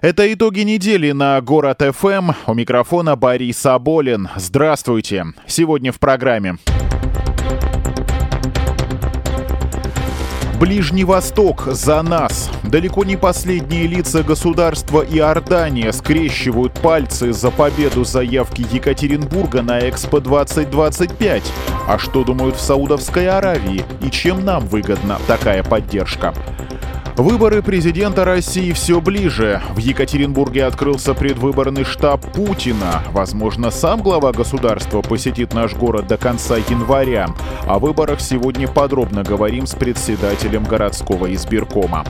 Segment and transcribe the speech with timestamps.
[0.00, 2.30] Это итоги недели на Город ФМ.
[2.46, 4.28] У микрофона Борис Аболин.
[4.36, 5.26] Здравствуйте.
[5.48, 6.58] Сегодня в программе.
[10.60, 12.48] Ближний Восток за нас.
[12.62, 21.42] Далеко не последние лица государства Иордания скрещивают пальцы за победу заявки Екатеринбурга на Экспо 2025.
[21.88, 26.32] А что думают в Саудовской Аравии и чем нам выгодна такая поддержка?
[27.18, 29.60] Выборы президента России все ближе.
[29.74, 33.02] В Екатеринбурге открылся предвыборный штаб Путина.
[33.10, 37.26] Возможно, сам глава государства посетит наш город до конца января.
[37.66, 42.04] О выборах сегодня подробно говорим с председателем городского избиркома.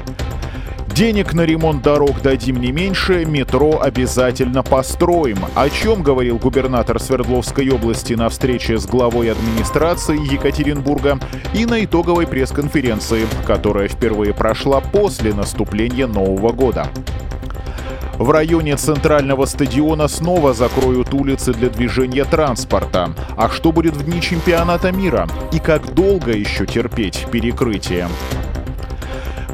[0.99, 5.39] Денег на ремонт дорог дадим не меньше, метро обязательно построим.
[5.55, 11.21] О чем говорил губернатор Свердловской области на встрече с главой администрации Екатеринбурга
[11.55, 16.89] и на итоговой пресс-конференции, которая впервые прошла после наступления Нового года.
[18.15, 23.15] В районе центрального стадиона снова закроют улицы для движения транспорта.
[23.37, 25.29] А что будет в дни чемпионата мира?
[25.53, 28.09] И как долго еще терпеть перекрытие?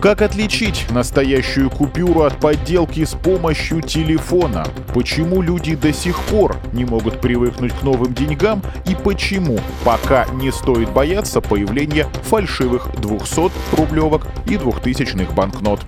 [0.05, 4.67] Как отличить настоящую купюру от подделки с помощью телефона?
[4.93, 8.61] Почему люди до сих пор не могут привыкнуть к новым деньгам?
[8.87, 15.81] И почему пока не стоит бояться появления фальшивых 200-рублевок и 2000-х банкнот?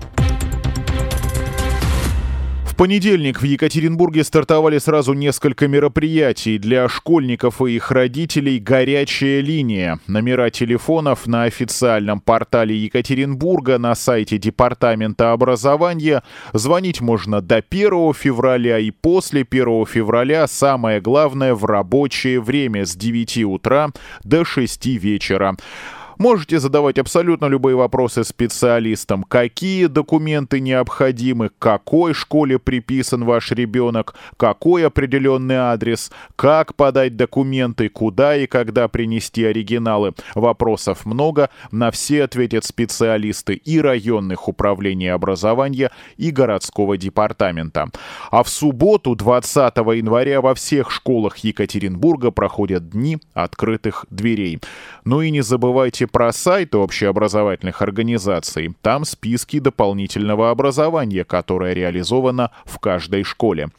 [2.77, 9.99] Понедельник в Екатеринбурге стартовали сразу несколько мероприятий для школьников и их родителей «Горячая линия».
[10.07, 16.23] Номера телефонов на официальном портале Екатеринбурга на сайте Департамента образования.
[16.53, 22.95] Звонить можно до 1 февраля и после 1 февраля, самое главное, в рабочее время с
[22.95, 23.89] 9 утра
[24.23, 25.57] до 6 вечера.
[26.17, 29.23] Можете задавать абсолютно любые вопросы специалистам.
[29.23, 38.35] Какие документы необходимы, какой школе приписан ваш ребенок, какой определенный адрес, как подать документы, куда
[38.35, 40.13] и когда принести оригиналы.
[40.33, 47.89] Вопросов много, на все ответят специалисты и районных управлений образования, и городского департамента.
[48.31, 54.59] А в субботу, 20 января, во всех школах Екатеринбурга проходят дни открытых дверей.
[55.05, 58.73] Ну и не забывайте про сайты общеобразовательных организаций.
[58.81, 63.69] Там списки дополнительного образования, которое реализовано в каждой школе.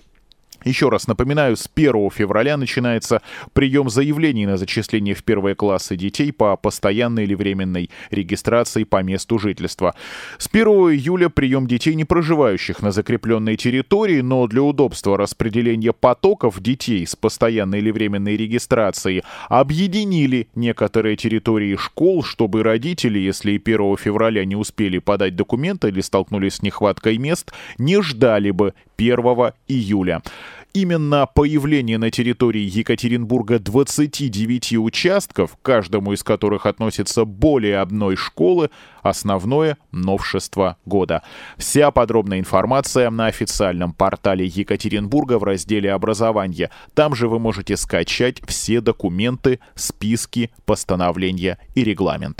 [0.65, 6.33] Еще раз напоминаю, с 1 февраля начинается прием заявлений на зачисление в первые классы детей
[6.33, 9.95] по постоянной или временной регистрации по месту жительства.
[10.37, 16.61] С 1 июля прием детей, не проживающих на закрепленной территории, но для удобства распределения потоков
[16.61, 23.97] детей с постоянной или временной регистрацией объединили некоторые территории школ, чтобы родители, если и 1
[23.97, 29.17] февраля не успели подать документы или столкнулись с нехваткой мест, не ждали бы 1
[29.69, 30.23] июля.
[30.75, 38.71] Именно появление на территории Екатеринбурга 29 участков, каждому из которых относится более одной школы,
[39.03, 41.23] основное новшество года.
[41.57, 46.71] Вся подробная информация на официальном портале Екатеринбурга в разделе «Образование».
[46.95, 52.39] Там же вы можете скачать все документы, списки, постановления и регламент.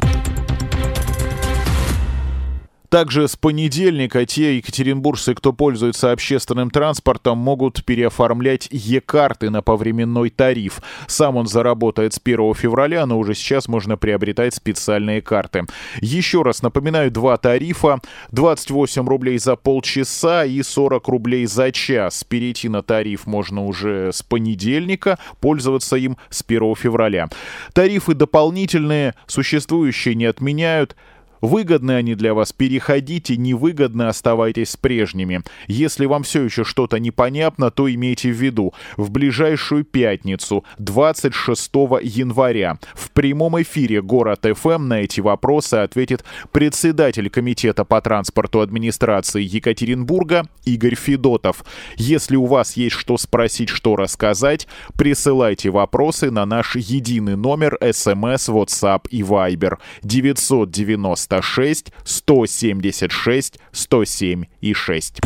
[2.89, 10.81] Также с понедельника те екатеринбуржцы, кто пользуется общественным транспортом, могут переоформлять Е-карты на повременной тариф.
[11.07, 15.67] Сам он заработает с 1 февраля, но уже сейчас можно приобретать специальные карты.
[16.01, 18.01] Еще раз напоминаю, два тарифа.
[18.33, 22.25] 28 рублей за полчаса и 40 рублей за час.
[22.25, 27.29] Перейти на тариф можно уже с понедельника, пользоваться им с 1 февраля.
[27.75, 30.97] Тарифы дополнительные, существующие не отменяют.
[31.41, 35.43] Выгодны они для вас, переходите, невыгодны, оставайтесь с прежними.
[35.67, 41.71] Если вам все еще что-то непонятно, то имейте в виду, в ближайшую пятницу, 26
[42.03, 49.43] января, в прямом эфире «Город ФМ» на эти вопросы ответит председатель Комитета по транспорту администрации
[49.43, 51.65] Екатеринбурга Игорь Федотов.
[51.97, 58.49] Если у вас есть что спросить, что рассказать, присылайте вопросы на наш единый номер СМС,
[58.49, 65.21] WhatsApp и Viber 990 96 176 107 и 6.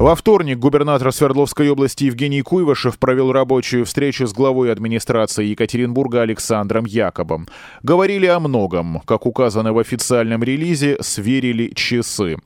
[0.00, 6.86] Во вторник губернатор Свердловской области Евгений Куйвашев провел рабочую встречу с главой администрации Екатеринбурга Александром
[6.86, 7.46] Якобом.
[7.82, 9.02] Говорили о многом.
[9.04, 12.38] Как указано в официальном релизе, сверили часы.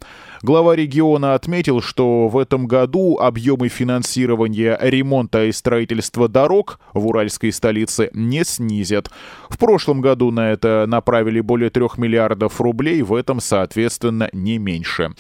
[0.43, 7.53] Глава региона отметил, что в этом году объемы финансирования ремонта и строительства дорог в уральской
[7.53, 9.13] столице не снизят.
[9.49, 15.13] В прошлом году на это направили более трех миллиардов рублей, в этом, соответственно, не меньше.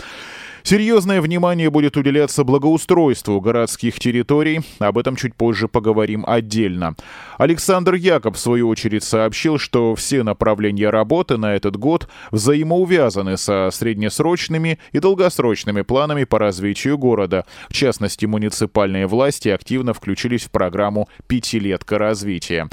[0.67, 4.63] Серьезное внимание будет уделяться благоустройству городских территорий.
[4.79, 6.95] Об этом чуть позже поговорим отдельно.
[7.37, 13.69] Александр Якоб, в свою очередь, сообщил, что все направления работы на этот год взаимоувязаны со
[13.71, 17.45] среднесрочными и долгосрочными планами по развитию города.
[17.69, 22.71] В частности, муниципальные власти активно включились в программу «Пятилетка развития».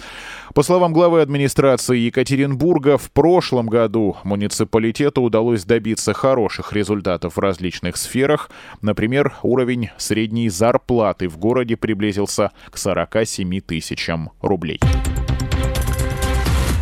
[0.53, 7.95] По словам главы администрации Екатеринбурга, в прошлом году муниципалитету удалось добиться хороших результатов в различных
[7.95, 8.49] сферах.
[8.81, 14.79] Например, уровень средней зарплаты в городе приблизился к 47 тысячам рублей.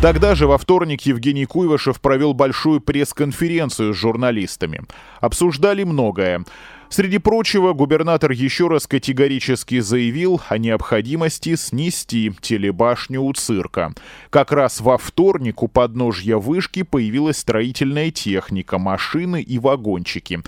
[0.02, 4.80] Тогда же во вторник Евгений Куйвашев провел большую пресс-конференцию с журналистами.
[5.20, 6.44] Обсуждали многое.
[6.92, 13.94] Среди прочего, губернатор еще раз категорически заявил о необходимости снести телебашню у цирка.
[14.28, 20.40] Как раз во вторник у подножья вышки появилась строительная техника, машины и вагончики.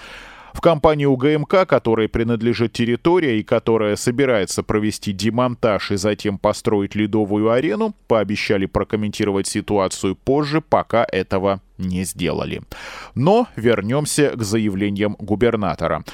[0.52, 7.50] В компании УГМК, которой принадлежит территория и которая собирается провести демонтаж и затем построить ледовую
[7.50, 12.62] арену, пообещали прокомментировать ситуацию позже, пока этого не сделали.
[13.14, 16.04] Но вернемся к заявлениям губернатора.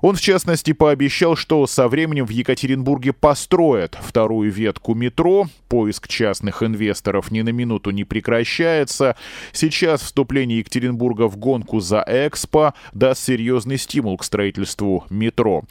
[0.00, 5.48] Он, в частности, пообещал, что со временем в Екатеринбурге построят вторую ветку метро.
[5.68, 9.16] Поиск частных инвесторов ни на минуту не прекращается.
[9.52, 15.64] Сейчас вступление Екатеринбурга в гонку за Экспо даст серьезный стимул к строительству метро.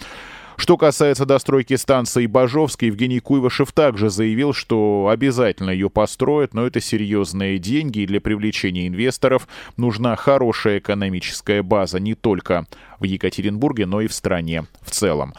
[0.59, 6.81] Что касается достройки станции Бажовской, Евгений Куйвашев также заявил, что обязательно ее построят, но это
[6.81, 9.47] серьезные деньги, и для привлечения инвесторов
[9.77, 12.65] нужна хорошая экономическая база не только
[12.99, 15.33] в Екатеринбурге, но и в стране в целом.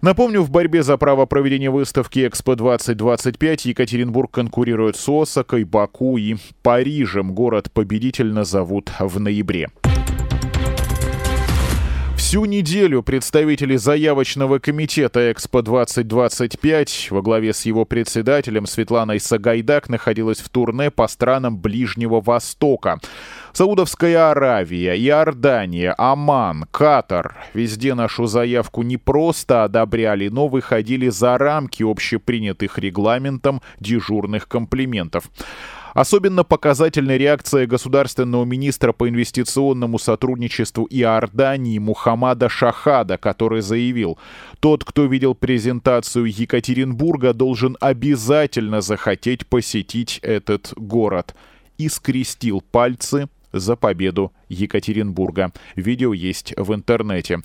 [0.00, 7.34] Напомню, в борьбе за право проведения выставки Экспо-2025 Екатеринбург конкурирует с Осакой, Баку и Парижем.
[7.34, 9.70] Город-победитель назовут в ноябре.
[12.30, 20.48] Всю неделю представители заявочного комитета Экспо-2025 во главе с его председателем Светланой Сагайдак находилась в
[20.48, 23.00] турне по странам Ближнего Востока.
[23.52, 27.36] Саудовская Аравия, Иордания, Оман, Катар.
[27.52, 35.28] Везде нашу заявку не просто одобряли, но выходили за рамки общепринятых регламентом дежурных комплиментов.
[35.94, 44.18] Особенно показательной реакция государственного министра по инвестиционному сотрудничеству Иордании Мухаммада Шахада, который заявил,
[44.60, 51.34] тот, кто видел презентацию Екатеринбурга, должен обязательно захотеть посетить этот город.
[51.78, 55.50] И скрестил пальцы за победу Екатеринбурга.
[55.76, 57.40] Видео есть в интернете.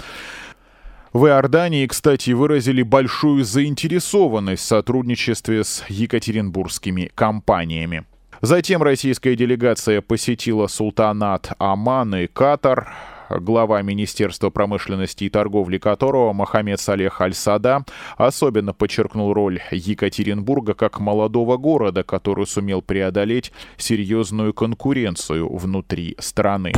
[1.14, 8.04] В Иордании, кстати, выразили большую заинтересованность в сотрудничестве с екатеринбургскими компаниями.
[8.42, 12.94] Затем российская делегация посетила султанат Оман и Катар,
[13.30, 17.86] глава Министерства промышленности и торговли которого Мохаммед Салех Аль-Сада
[18.18, 26.74] особенно подчеркнул роль Екатеринбурга как молодого города, который сумел преодолеть серьезную конкуренцию внутри страны.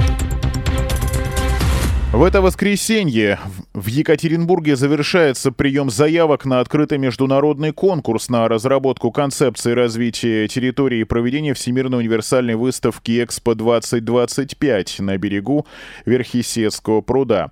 [2.17, 3.39] В это воскресенье
[3.75, 11.03] в Екатеринбурге завершается прием заявок на открытый международный конкурс на разработку концепции развития территории и
[11.03, 15.67] проведения Всемирной универсальной выставки «Экспо-2025» на берегу
[16.07, 17.51] Верхесецкого пруда.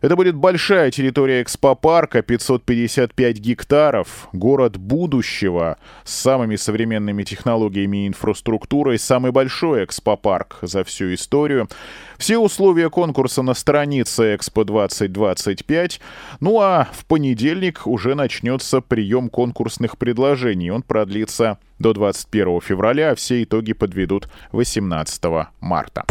[0.00, 8.98] Это будет большая территория экспопарка, 555 гектаров, город будущего с самыми современными технологиями и инфраструктурой,
[8.98, 11.68] самый большой экспопарк за всю историю.
[12.16, 16.00] Все условия конкурса на странице Экспо 2025.
[16.40, 20.70] Ну а в понедельник уже начнется прием конкурсных предложений.
[20.70, 25.22] Он продлится до 21 февраля, а все итоги подведут 18
[25.60, 26.04] марта.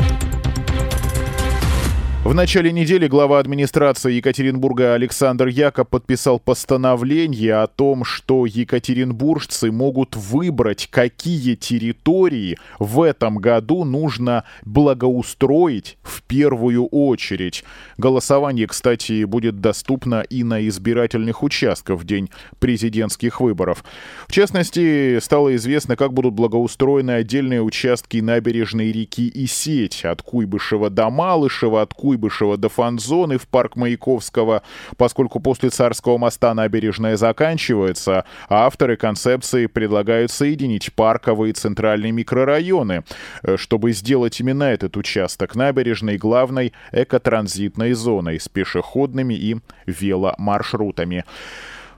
[2.25, 10.17] В начале недели глава администрации Екатеринбурга Александр Якоб подписал постановление о том, что екатеринбуржцы могут
[10.17, 17.63] выбрать, какие территории в этом году нужно благоустроить в первую очередь.
[17.97, 23.85] Голосование, кстати, будет доступно и на избирательных участках в день президентских выборов.
[24.27, 31.09] В частности, стало известно, как будут благоустроены отдельные участки набережной реки Исеть от Куйбышева до
[31.09, 34.63] Малышева, от Куйбышева Куйбышева до фан-зоны в парк Маяковского,
[34.97, 43.03] поскольку после Царского моста набережная заканчивается, а авторы концепции предлагают соединить парковые и центральные микрорайоны,
[43.43, 51.25] э, чтобы сделать именно этот участок набережной главной экотранзитной зоной с пешеходными и веломаршрутами.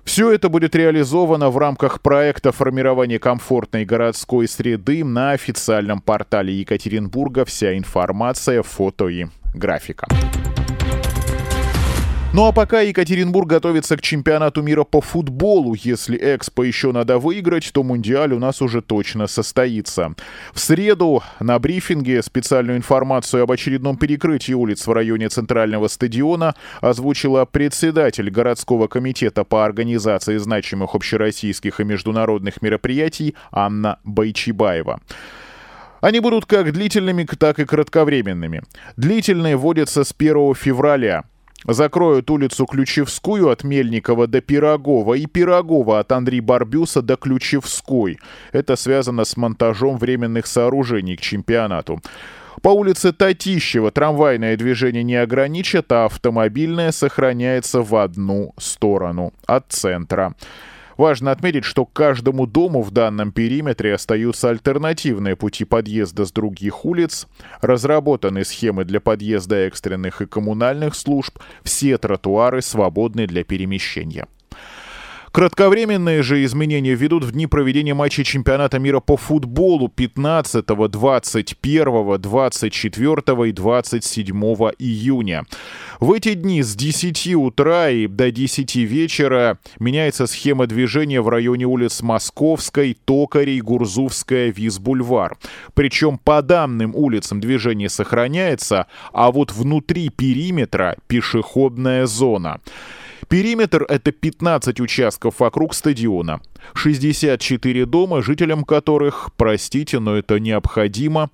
[0.03, 7.45] Все это будет реализовано в рамках проекта формирования комфортной городской среды на официальном портале Екатеринбурга.
[7.45, 10.07] Вся информация, фото и графика.
[12.33, 15.73] Ну а пока Екатеринбург готовится к чемпионату мира по футболу.
[15.73, 20.15] Если Экспо еще надо выиграть, то Мундиаль у нас уже точно состоится.
[20.53, 27.43] В среду на брифинге специальную информацию об очередном перекрытии улиц в районе Центрального стадиона озвучила
[27.43, 35.01] председатель городского комитета по организации значимых общероссийских и международных мероприятий Анна Байчибаева.
[36.01, 38.63] Они будут как длительными, так и кратковременными.
[38.97, 41.23] Длительные вводятся с 1 февраля.
[41.67, 48.17] Закроют улицу Ключевскую от Мельникова до Пирогова и Пирогова от Андрей Барбюса до Ключевской.
[48.51, 52.01] Это связано с монтажом временных сооружений к чемпионату.
[52.63, 60.35] По улице Татищева трамвайное движение не ограничат, а автомобильное сохраняется в одну сторону от центра.
[61.01, 67.25] Важно отметить, что каждому дому в данном периметре остаются альтернативные пути подъезда с других улиц,
[67.59, 74.27] разработаны схемы для подъезда экстренных и коммунальных служб, все тротуары свободны для перемещения.
[75.31, 83.49] Кратковременные же изменения ведут в дни проведения матчей чемпионата мира по футболу 15, 21, 24
[83.49, 84.35] и 27
[84.77, 85.45] июня.
[86.01, 91.65] В эти дни с 10 утра и до 10 вечера меняется схема движения в районе
[91.65, 95.37] улиц Московской, Токарей, Гурзувская, Визбульвар.
[95.73, 102.59] Причем по данным улицам движение сохраняется, а вот внутри периметра пешеходная зона.
[103.31, 106.41] Периметр— это 15 участков вокруг стадиона.
[106.73, 111.29] 64 дома, жителям которых, простите, но это необходимо,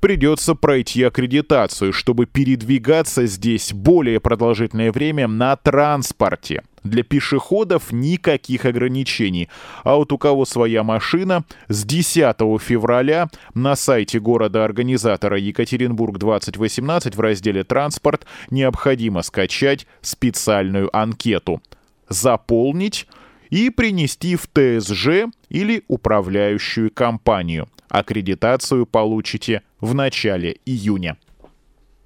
[0.00, 6.64] придется пройти аккредитацию, чтобы передвигаться здесь более продолжительное время на транспорте.
[6.88, 9.50] Для пешеходов никаких ограничений.
[9.84, 17.64] А вот у кого своя машина, с 10 февраля на сайте города-организатора Екатеринбург-2018 в разделе
[17.64, 21.60] «Транспорт» необходимо скачать специальную анкету.
[22.08, 23.06] Заполнить
[23.50, 27.68] и принести в ТСЖ или управляющую компанию.
[27.90, 31.18] Аккредитацию получите в начале июня.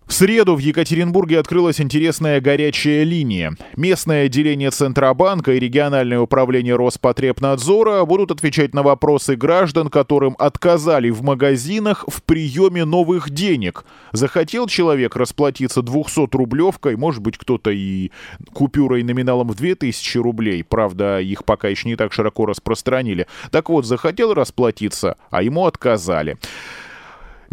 [0.07, 3.57] В среду в Екатеринбурге открылась интересная горячая линия.
[3.77, 11.23] Местное отделение Центробанка и региональное управление Роспотребнадзора будут отвечать на вопросы граждан, которым отказали в
[11.23, 13.85] магазинах в приеме новых денег.
[14.13, 18.11] Захотел человек расплатиться 200-рублевкой, может быть, кто-то и
[18.53, 23.27] купюрой номиналом в 2000 рублей, правда, их пока еще не так широко распространили.
[23.51, 26.37] Так вот, захотел расплатиться, а ему отказали.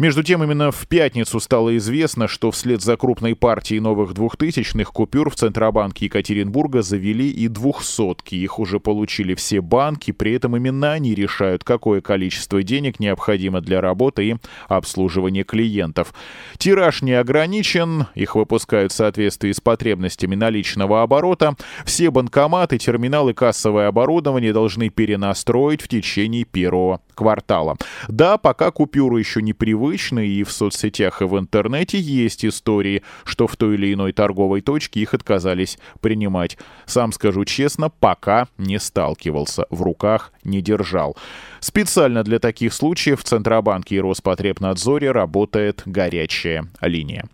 [0.00, 5.28] Между тем, именно в пятницу стало известно, что вслед за крупной партией новых двухтысячных купюр
[5.28, 8.34] в Центробанке Екатеринбурга завели и двухсотки.
[8.34, 13.82] Их уже получили все банки, при этом именно они решают, какое количество денег необходимо для
[13.82, 14.36] работы и
[14.68, 16.14] обслуживания клиентов.
[16.56, 21.56] Тираж не ограничен, их выпускают в соответствии с потребностями наличного оборота.
[21.84, 27.76] Все банкоматы, терминалы, кассовое оборудование должны перенастроить в течение первого квартала.
[28.08, 33.46] Да, пока купюры еще не привычны, и в соцсетях и в интернете есть истории, что
[33.46, 36.56] в той или иной торговой точке их отказались принимать.
[36.86, 41.14] Сам скажу честно, пока не сталкивался, в руках не держал.
[41.60, 47.28] Специально для таких случаев в Центробанке и Роспотребнадзоре работает горячая линия.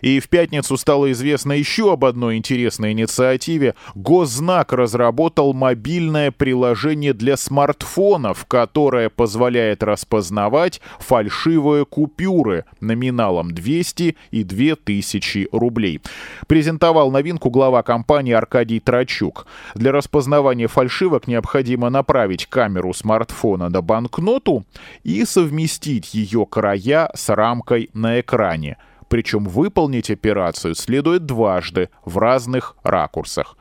[0.00, 3.74] И в пятницу стало известно еще об одной интересной инициативе.
[3.94, 15.48] Госзнак разработал мобильное приложение для смартфонов, которое позволяет распознавать фальшивые купюры номиналом 200 и 2000
[15.52, 16.00] рублей.
[16.46, 19.46] Презентовал новинку глава компании Аркадий Трачук.
[19.74, 24.64] Для распознавания фальшивок необходимо направить камеру смартфона на банкноту
[25.02, 28.76] и совместить ее края с рамкой на экране
[29.08, 33.56] причем выполнить операцию следует дважды в разных ракурсах.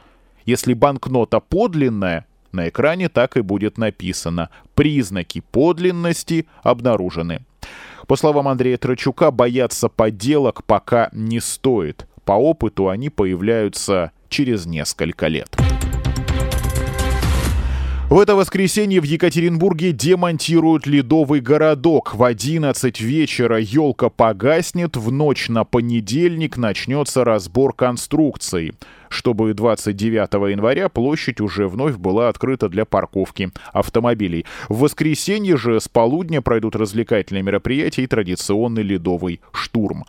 [0.45, 7.45] Если банкнота подлинная, на экране так и будет написано «Признаки подлинности обнаружены».
[8.07, 12.07] По словам Андрея Трачука, бояться подделок пока не стоит.
[12.23, 15.66] По опыту они появляются через несколько лет.
[18.09, 22.15] В это воскресенье в Екатеринбурге демонтируют ледовый городок.
[22.15, 28.73] В 11 вечера елка погаснет, в ночь на понедельник начнется разбор конструкции
[29.09, 34.45] чтобы 29 января площадь уже вновь была открыта для парковки автомобилей.
[34.69, 40.05] В воскресенье же с полудня пройдут развлекательные мероприятия и традиционный ледовый штурм.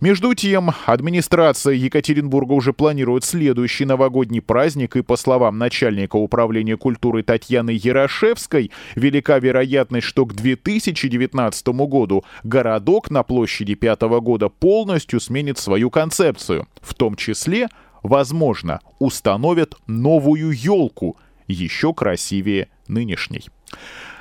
[0.00, 7.22] Между тем, администрация Екатеринбурга уже планирует следующий новогодний праздник, и по словам начальника управления культуры
[7.22, 15.58] Татьяны Ярошевской, велика вероятность, что к 2019 году городок на площади 5 года полностью сменит
[15.58, 17.68] свою концепцию, в том числе
[18.02, 21.16] возможно, установят новую елку,
[21.48, 23.46] еще красивее нынешней.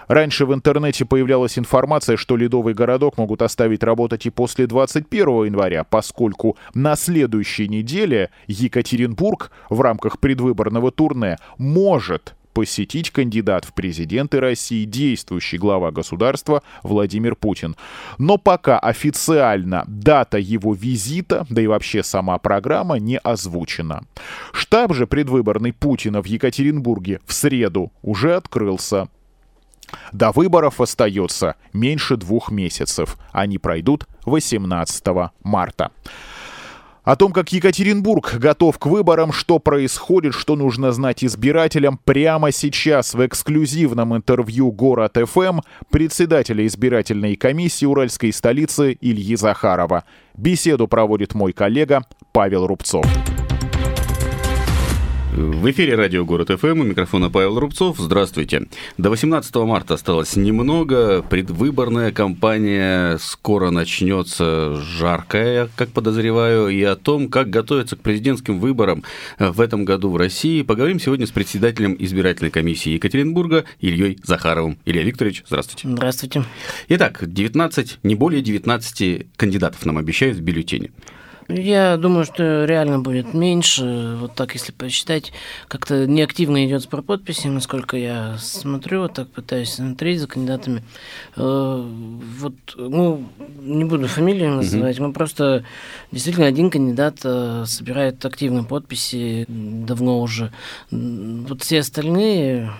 [0.07, 5.83] Раньше в интернете появлялась информация, что ледовый городок могут оставить работать и после 21 января,
[5.83, 14.85] поскольку на следующей неделе Екатеринбург в рамках предвыборного турне может посетить кандидат в президенты России,
[14.85, 17.75] действующий глава государства Владимир Путин.
[18.17, 24.05] Но пока официально дата его визита, да и вообще сама программа не озвучена.
[24.53, 29.09] Штаб же предвыборный Путина в Екатеринбурге в среду уже открылся.
[30.11, 33.17] До выборов остается меньше двух месяцев.
[33.31, 35.05] Они пройдут 18
[35.43, 35.91] марта.
[37.05, 43.13] О том, как Екатеринбург готов к выборам, что происходит, что нужно знать избирателям, прямо сейчас
[43.13, 45.59] в эксклюзивном интервью «Город ФМ»
[45.91, 50.03] председателя избирательной комиссии Уральской столицы Ильи Захарова.
[50.35, 52.01] Беседу проводит мой коллега
[52.33, 53.05] Павел Рубцов.
[55.35, 57.97] В эфире радио «Город ФМ» у микрофона Павел Рубцов.
[57.99, 58.67] Здравствуйте.
[58.97, 61.23] До 18 марта осталось немного.
[61.23, 66.69] Предвыборная кампания скоро начнется жаркая, как подозреваю.
[66.69, 69.03] И о том, как готовиться к президентским выборам
[69.37, 74.77] в этом году в России, поговорим сегодня с председателем избирательной комиссии Екатеринбурга Ильей Захаровым.
[74.85, 75.89] Илья Викторович, здравствуйте.
[75.89, 76.45] Здравствуйте.
[76.87, 80.91] Итак, 19, не более 19 кандидатов нам обещают в бюллетене.
[81.47, 84.17] Я думаю, что реально будет меньше.
[84.19, 85.31] Вот так, если посчитать,
[85.67, 90.81] как-то неактивно идет сбор подписей, насколько я смотрю, вот так пытаюсь смотреть за кандидатами.
[91.35, 91.85] Э,
[92.39, 95.63] вот, ну, не буду фамилию называть, но просто
[96.11, 100.51] действительно один кандидат э, собирает активно подписи давно уже.
[100.89, 102.71] Вот все остальные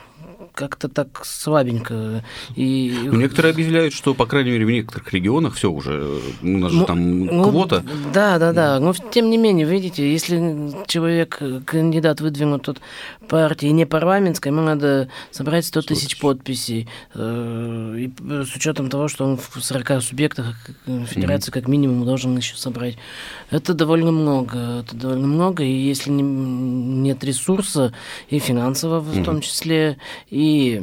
[0.53, 2.23] как-то так слабенько.
[2.55, 2.97] И...
[3.05, 6.79] Ну, некоторые объявляют, что, по крайней мере, в некоторых регионах все уже, у нас ну,
[6.79, 7.83] же там ну, квота.
[8.13, 8.79] Да, да, да.
[8.79, 12.79] Но тем не менее, видите, если человек, кандидат выдвинут от
[13.27, 16.87] партии не парламентской, ему надо собрать 100 тысяч подписей.
[17.13, 18.11] Э, и
[18.43, 22.97] с учетом того, что он в 40 субъектах федерации как минимум должен еще собрать.
[23.49, 24.83] Это довольно много.
[24.83, 25.63] Это довольно много.
[25.63, 27.93] И если нет ресурса,
[28.29, 29.97] и финансового в том числе,
[30.35, 30.81] и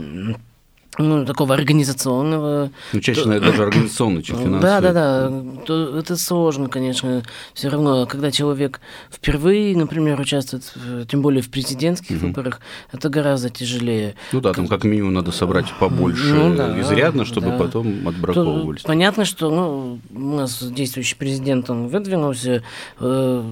[0.99, 2.71] ну, такого организационного.
[2.93, 4.61] Ну, чаще, наверное, даже организационно, чем финансово.
[4.61, 5.43] Да, да, да.
[5.67, 7.23] То, это сложно, конечно.
[7.55, 10.71] Все равно, когда человек впервые, например, участвует,
[11.09, 12.27] тем более в президентских угу.
[12.27, 12.61] выборах,
[12.93, 14.15] это гораздо тяжелее.
[14.33, 17.59] Ну да, там как минимум надо собрать побольше ну, да, изрядно, чтобы да.
[17.59, 18.83] потом отбраковывались.
[18.83, 22.63] понятно, что ну, у нас действующий президент, он выдвинулся,
[23.01, 23.45] э,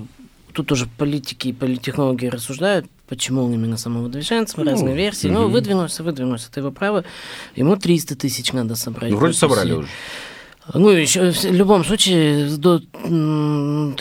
[0.52, 5.28] тут уже политики и политтехнологи рассуждают, почему он именно самовыдвиженцем, ну, разные версии.
[5.28, 5.34] Угу.
[5.34, 7.04] Ну, выдвинулся, выдвинулся, это его право.
[7.56, 9.10] Ему 300 тысяч надо собрать.
[9.10, 9.88] Ну, вроде собрали уже.
[10.74, 13.94] Ну, еще в любом случае до 31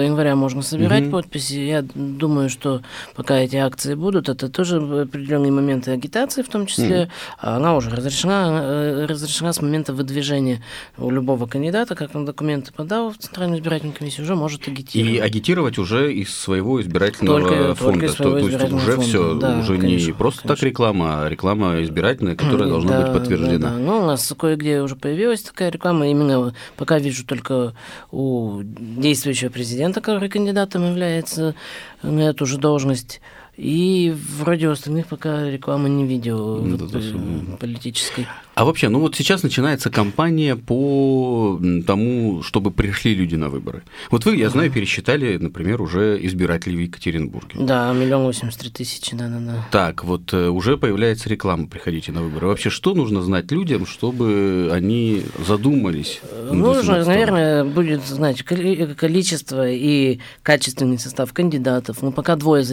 [0.00, 1.12] января можно собирать угу.
[1.12, 1.54] подписи.
[1.54, 2.82] Я думаю, что
[3.14, 7.02] пока эти акции будут, это тоже определенные моменты агитации, в том числе.
[7.02, 7.10] Угу.
[7.38, 10.62] Она уже разрешена, э, разрешена с момента выдвижения
[10.98, 15.14] у любого кандидата, как он документы подал в Центральную избирательную комиссию, уже может агитировать.
[15.14, 18.00] И агитировать уже из своего избирательного только, фонда.
[18.00, 20.56] Только из своего то, избирательного то есть уже все, да, уже конечно, не просто конечно.
[20.56, 23.58] так реклама, а реклама избирательная, которая должна да, быть подтверждена.
[23.58, 23.78] Да, да.
[23.78, 27.74] Ну, у нас кое-где уже появилась такая реклама реклама именно пока вижу только
[28.10, 31.54] у действующего президента, который кандидатом является
[32.02, 33.20] на эту же должность.
[33.56, 38.26] И вроде у остальных пока рекламы не видел ну, вот, э, политической.
[38.56, 43.82] А вообще, ну вот сейчас начинается кампания по тому, чтобы пришли люди на выборы.
[44.10, 47.60] Вот вы, я знаю, пересчитали, например, уже избирателей в Екатеринбурге.
[47.60, 49.66] Да, миллион восемьдесят три тысячи, да-да-да.
[49.70, 52.48] Так, вот э, уже появляется реклама «Приходите на выборы».
[52.48, 56.20] Вообще, что нужно знать людям, чтобы они задумались?
[56.50, 62.02] Нужно, наверное, будет знать количество и качественный состав кандидатов.
[62.02, 62.64] Ну, пока двое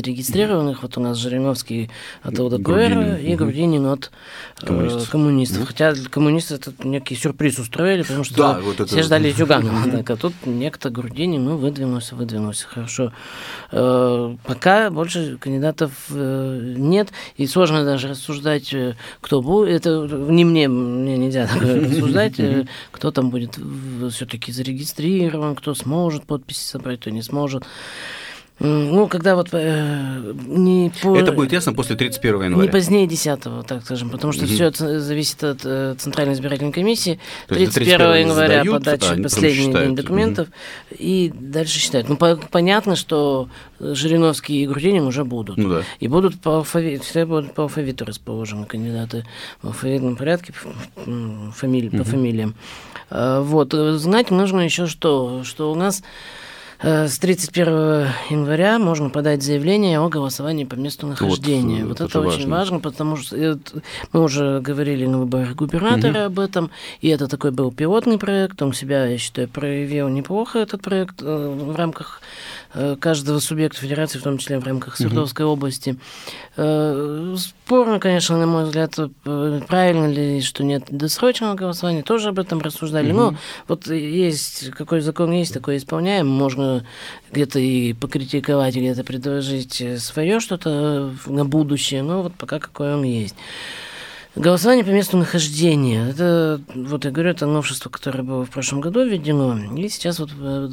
[0.72, 1.90] зарегистрированных, вот у нас Жириновский
[2.24, 4.12] от ЛДПР и Грудинин от
[4.62, 5.10] э, коммунистов.
[5.10, 5.68] коммунистов.
[5.68, 8.86] Хотя для коммунистов это некий сюрприз устроили, потому что да, вот это...
[8.86, 9.92] все ждали Зюганова.
[9.92, 13.12] Так, а тут некто Грудинин, ну, выдвинулся, выдвинулся, хорошо.
[13.72, 18.74] Э, пока больше кандидатов э, нет, и сложно даже рассуждать,
[19.22, 19.86] кто будет.
[19.86, 22.36] Это не мне, мне нельзя рассуждать,
[22.92, 23.58] кто там будет
[24.12, 27.64] все-таки зарегистрирован, кто сможет подписи собрать, кто не сможет.
[28.64, 31.18] Ну, когда вот э, не по...
[31.18, 32.68] Это будет ясно после 31 января?
[32.68, 34.54] Не позднее 10 так скажем, потому что угу.
[34.54, 37.20] все зависит от э, Центральной избирательной комиссии.
[37.48, 40.98] 31, 31 января сдают, подача а последний день документов, угу.
[41.00, 42.08] и дальше считают.
[42.08, 45.58] Ну, по понятно, что Жириновский и Грудинин уже будут.
[45.58, 45.84] Ну, да.
[46.00, 49.26] И будут по алфавиту, все будут по алфавиту расположены кандидаты
[49.64, 50.54] в алфавитном порядке,
[51.56, 51.98] фамилии, угу.
[51.98, 52.54] по фамилиям.
[53.10, 56.06] А, вот, знать нужно еще что, что у нас Э,
[56.84, 57.68] с 31
[58.30, 61.86] января можно подать заявление о голосовании по месту нахождения.
[61.86, 63.60] Вот, вот это, это очень важно, потому что
[64.14, 66.26] мы уже говорили на выборах губернатора угу.
[66.26, 70.82] об этом, и это такой был пилотный проект, он себя, я считаю, проявил неплохо, этот
[70.82, 72.61] проект, э, в рамках Э,
[73.00, 75.54] каждого субъекта федерации, в том числе в рамках Свердловской угу.
[75.54, 75.98] области.
[76.58, 82.40] Э, спорно, конечно, на мой взгляд, э, правильно ли, что нет досрочного голосования, тоже об
[82.40, 83.12] этом рассуждали.
[83.12, 83.18] Угу.
[83.18, 83.36] Но
[83.68, 86.28] вот есть, какой закон есть, такой исполняем.
[86.28, 86.86] Можно
[87.32, 93.36] где-то и покритиковать, где-то предложить свое что-то на будущее, но вот пока какой он есть.
[94.36, 96.08] Голосование по месту нахождения.
[96.08, 100.30] Это, вот я говорю, это новшество, которое было в прошлом году введено, и сейчас вот
[100.40, 100.70] э,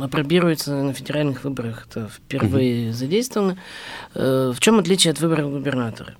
[0.00, 1.88] опробируется на федеральных выборах.
[1.90, 2.96] Это впервые угу.
[2.96, 3.58] задействовано.
[4.14, 6.14] Э, в чем отличие от выборов губернатора?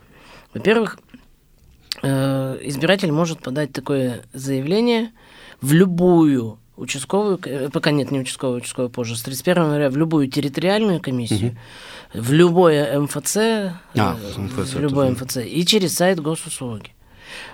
[0.54, 0.98] Во-первых,
[2.02, 5.12] э, избиратель может подать такое заявление
[5.60, 7.38] в любую участковую,
[7.70, 11.58] пока нет, не участковую, участковую позже, с 31 января в любую территориальную комиссию, угу
[12.14, 13.36] в любое МФЦ,
[13.96, 16.90] а, МФЦ в любой МФЦ, и через сайт госуслуги.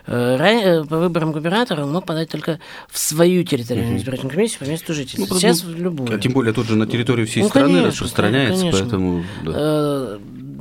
[0.07, 4.03] Э, ранее, по выборам губернатора он мог подать только в свою территориальную угу.
[4.03, 5.35] избирательную комиссию по месту жительства.
[5.35, 6.17] Ну, Сейчас ну, в любую.
[6.17, 8.81] А тем более тут же на территории всей ну, страны конечно, распространяется, конечно.
[8.81, 9.25] поэтому...
[9.45, 10.19] Да.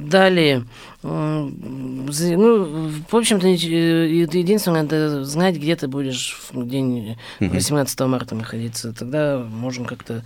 [0.08, 0.66] Э, далее,
[1.04, 8.94] ну, в общем-то, единственное, надо знать, где ты будешь в день 18 марта находиться.
[8.94, 10.24] Тогда можно как-то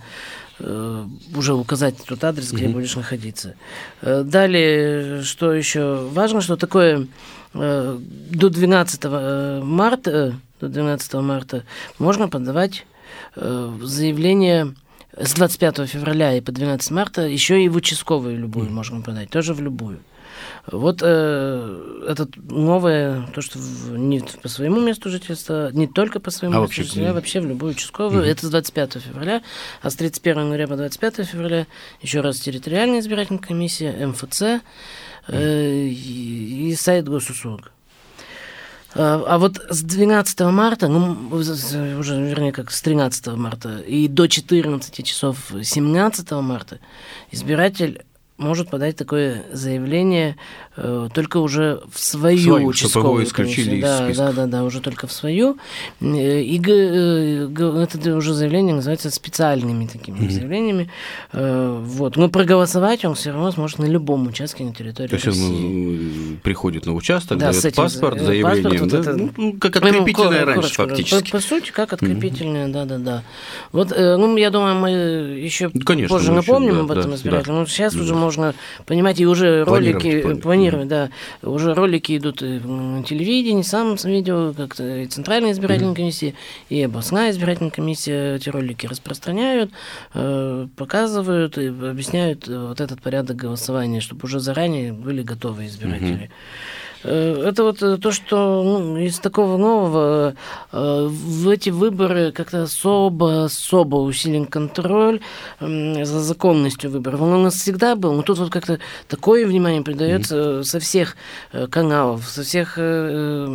[0.64, 2.72] Э, уже указать тот адрес, где mm-hmm.
[2.72, 3.56] будешь находиться.
[4.00, 7.08] Э, далее, что еще важно, что такое
[7.54, 7.98] э,
[8.30, 9.04] до 12
[9.64, 11.64] марта, до 12 марта
[11.98, 12.86] можно подавать
[13.34, 14.74] заявление
[15.16, 18.72] с 25 февраля и по 12 марта еще и в участковую любую mm-hmm.
[18.72, 20.00] можно подать, тоже в любую.
[20.66, 26.30] Вот э, это новое, то, что в, не по своему месту жительства, не только по
[26.30, 28.22] своему а месту вообще, жительства, а вообще в любую участковую.
[28.22, 28.28] Угу.
[28.28, 29.42] Это с 25 февраля,
[29.82, 31.66] а с 31 января по 25 февраля
[32.00, 34.62] еще раз территориальная избирательная комиссия, МФЦ
[35.28, 37.72] э, и, и сайт госуслуг.
[38.94, 44.26] А, а вот с 12 марта, ну, уже, вернее, как с 13 марта и до
[44.26, 46.78] 14 часов 17 марта
[47.30, 48.04] избиратель
[48.38, 50.36] может подать такое заявление
[50.74, 55.12] только уже в свою, свою участковую исключили да, из да, да, да, уже только в
[55.12, 55.58] свою.
[56.00, 57.48] Э, и э,
[57.82, 60.30] это уже заявление называется специальными такими mm-hmm.
[60.30, 60.90] заявлениями.
[61.32, 62.16] Э, вот.
[62.16, 66.32] Но проголосовать он все равно сможет на любом участке на территории То есть России.
[66.32, 68.98] он приходит на участок, да, дает паспорт, заявление, паспорт, да?
[68.98, 71.30] вот это, ну, как открепительное ну, раньше фактически.
[71.30, 72.72] По, по сути, как открепительное, mm-hmm.
[72.72, 73.22] да-да-да.
[73.72, 77.10] Вот, э, ну, я думаю, мы еще ну, Конечно, позже напомним еще, да, об этом
[77.10, 77.52] да, избирателю.
[77.52, 77.60] Да.
[77.60, 78.02] Но сейчас да.
[78.02, 78.54] уже можно
[78.86, 81.10] понимать, и уже ролики, планировать, да,
[81.42, 86.34] уже ролики идут на телевидении, сам видео, как-то и Центральная избирательная комиссия,
[86.68, 89.70] и областная избирательная комиссия эти ролики распространяют,
[90.14, 96.30] э, показывают и объясняют вот этот порядок голосования, чтобы уже заранее были готовы избиратели.
[96.30, 100.34] Э, это вот э, то, что ну, из такого нового
[100.70, 105.20] э, в эти выборы как-то особо, особо усилен контроль
[105.60, 107.22] за законностью выборов.
[107.22, 110.64] Он у нас всегда был, но тут вот как-то такое внимание придается mm-hmm.
[110.64, 111.16] со всех
[111.70, 113.46] каналов, со всех с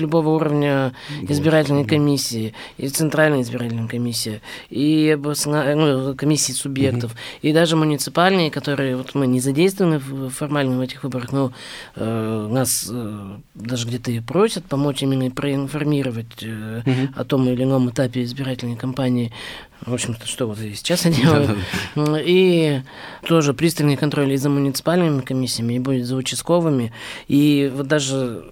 [0.00, 7.38] любого уровня избирательной комиссии, и центральная избирательная комиссия, и областная, ну, комиссии субъектов, mm-hmm.
[7.42, 10.00] и даже муниципальные, которые вот мы не задействованы
[10.30, 11.52] формально в этих выборах, но
[11.96, 17.08] Э, нас э, даже где-то и просят помочь именно проинформировать угу.
[17.14, 19.32] о том или ином этапе избирательной кампании.
[19.84, 21.58] В общем-то, что вот и сейчас я делаю.
[22.24, 22.80] И
[23.26, 26.92] тоже пристальный контроль и за муниципальными комиссиями, и будет за участковыми.
[27.28, 28.44] И вот даже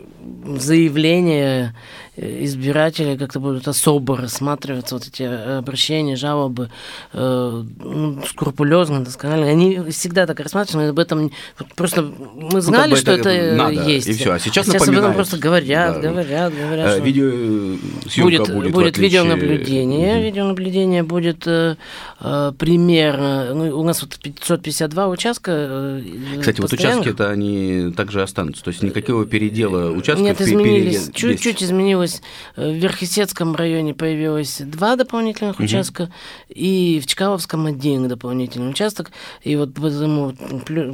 [0.56, 1.74] заявления
[2.16, 6.70] избиратели как-то будут особо рассматриваться, вот эти обращения, жалобы,
[7.12, 9.46] э, ну, скрупулезно, досконально.
[9.48, 11.32] Они всегда так рассматриваются, об этом
[11.74, 14.06] просто мы знали, ну, как бы что это, это надо, есть.
[14.06, 14.32] И все.
[14.32, 16.10] А сейчас, а сейчас об этом просто говорят, да.
[16.10, 16.98] говорят, говорят.
[16.98, 20.16] Э, видеосъемка будет, будет, будет видеонаблюдение.
[20.16, 20.24] Угу.
[20.24, 21.76] Видеонаблюдение будет э,
[22.20, 25.50] э, примерно, ну, у нас вот 552 участка.
[25.52, 26.02] Э,
[26.38, 30.13] Кстати, вот участки-то они также останутся, то есть никакого передела участков.
[30.20, 32.22] Нет, изменились, чуть-чуть изменилось
[32.56, 35.64] э, в Верхесецком районе появилось два дополнительных угу.
[35.64, 36.10] участка,
[36.48, 39.10] и в Чкаловском один дополнительный участок.
[39.42, 40.34] И вот поэтому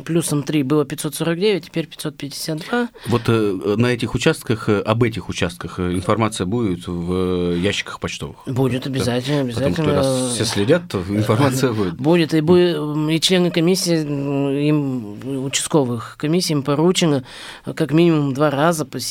[0.05, 2.89] плюсом 3 было 549, теперь 552.
[3.07, 8.37] Вот э, на этих участках, э, об этих участках информация будет в ящиках почтовых?
[8.47, 9.77] Будет обязательно, обязательно.
[9.77, 11.95] Потому что Раз все следят, то информация будет.
[11.95, 12.77] Будет, и, будет,
[13.11, 17.25] и члены комиссии, им, участковых комиссий, им поручено
[17.65, 19.10] как минимум два раза посетить,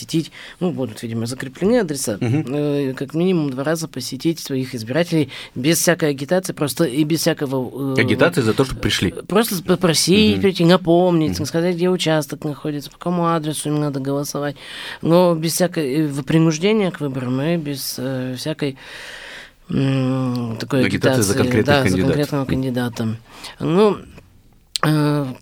[0.59, 2.93] ну, будут, видимо, закреплены адреса, угу.
[2.95, 7.99] как минимум два раза посетить своих избирателей без всякой агитации, просто и без всякого...
[7.99, 9.11] Агитации за то, чтобы пришли.
[9.27, 10.41] Просто попросить, угу.
[10.41, 11.45] прийти, напомнить, угу.
[11.45, 14.55] сказать, где участок находится, по какому адресу им надо голосовать.
[15.01, 18.77] Но без всякой принуждения к выборам и без э, всякой
[19.67, 23.17] такой агитации, агитации за, да, за конкретного кандидата.
[23.59, 24.18] Ну, Э,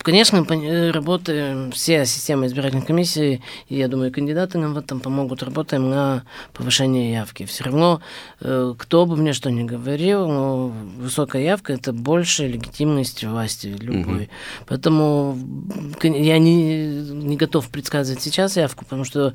[0.08, 5.43] конечно, э, работаем, все системы избирательной комиссии, и я думаю, кандидаты нам в этом помогут,
[5.43, 7.46] работаем на повышение явки.
[7.46, 8.00] Все равно,
[8.39, 14.24] э, кто бы мне что ни говорил, но высокая явка– это больше легитимность власти любой.
[14.24, 14.30] Угу.
[14.67, 15.38] Поэтому
[16.02, 19.34] я не, не готов предсказывать сейчас явку, потому что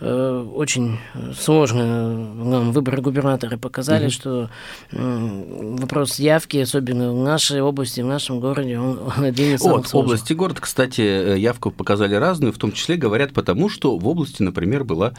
[0.00, 0.98] э, очень
[1.34, 4.12] сложно нам выборы губернатора показали, угу.
[4.12, 4.50] что
[4.92, 9.88] э, вопрос явки, особенно в нашей области, в нашем городе, он, он один из От
[10.10, 14.42] области город, кстати, э, явку показали разную, в том числе говорят потому, что в области,
[14.42, 15.12] например, была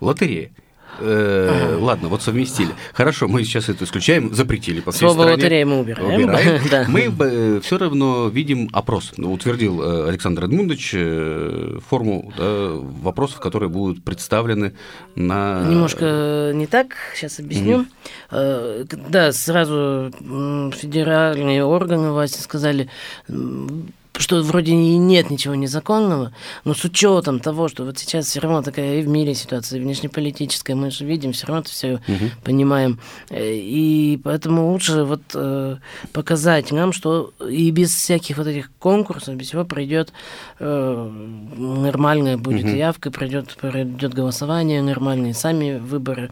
[0.00, 0.50] лотерея.
[0.98, 2.70] Э, ладно, вот совместили.
[2.94, 5.32] Хорошо, мы сейчас это исключаем, запретили по всей Слово стране.
[5.32, 6.24] лотерея мы убираем.
[6.24, 6.62] убираем.
[6.70, 6.86] да.
[6.88, 9.12] Мы э, все равно видим опрос.
[9.16, 12.70] Ну, утвердил э, Александр Эдмундович э, форму да,
[13.02, 14.74] вопросов, которые будут представлены
[15.14, 15.64] на...
[15.68, 17.86] Немножко не так, сейчас объясню.
[18.30, 19.10] Mm-hmm.
[19.10, 20.12] Да, сразу
[20.76, 22.88] федеральные органы власти сказали,
[24.18, 26.32] что вроде и нет ничего незаконного,
[26.64, 30.76] но с учетом того, что вот сейчас все равно такая и в мире ситуация внешнеполитическая,
[30.76, 32.30] мы же видим, все равно это все угу.
[32.44, 32.98] понимаем.
[33.30, 35.76] Э, и поэтому лучше вот э,
[36.12, 40.12] показать нам, что и без всяких вот этих конкурсов, без всего пройдет
[40.58, 41.10] э,
[41.56, 42.74] нормальная будет угу.
[42.74, 46.30] явка, пройдет, пройдет голосование, нормальные сами выборы.